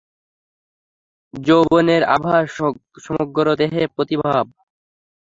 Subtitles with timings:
[1.33, 2.37] যৌবনের আভা
[3.05, 4.47] সমগ্র দেহে প্রতিভাত।